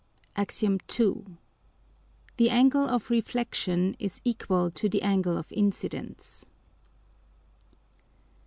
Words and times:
_AX. 0.35 0.63
II. 0.63 0.77
_The 2.39 2.49
Angle 2.49 2.87
of 2.89 3.11
Reflexion 3.11 3.95
is 3.99 4.19
equal 4.23 4.71
to 4.71 4.89
the 4.89 5.03
Angle 5.03 5.37
of 5.37 5.51
Incidence. 5.51 6.43